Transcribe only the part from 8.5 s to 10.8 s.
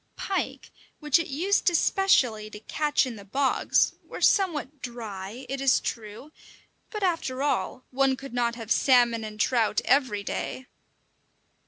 have salmon and trout every day!